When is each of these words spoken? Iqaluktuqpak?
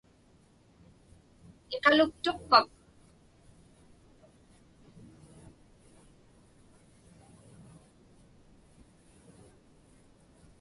Iqaluktuqpak? 1.75 2.67